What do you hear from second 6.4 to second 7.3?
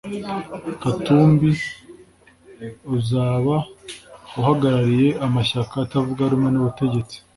n’ubutegetsi